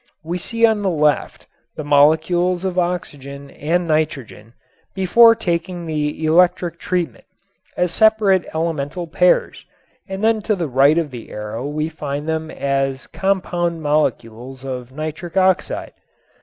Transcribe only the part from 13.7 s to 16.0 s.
molecules of nitric oxide.